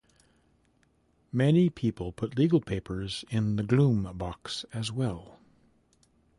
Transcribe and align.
Many 1.31 1.69
people 1.69 2.11
put 2.11 2.35
legal 2.35 2.59
papers 2.59 3.23
in 3.29 3.55
the 3.55 3.61
gloom 3.61 4.11
box 4.17 4.65
as 4.73 4.91
well. 4.91 5.37